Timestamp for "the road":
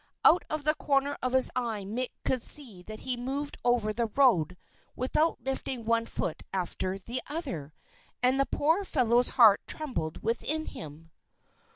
3.93-4.57